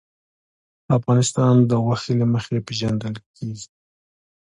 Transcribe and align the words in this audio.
افغانستان 0.97 1.55
د 1.69 1.71
غوښې 1.83 2.13
له 2.19 2.25
مخې 2.33 2.57
پېژندل 2.67 3.15
کېږي. 3.35 3.67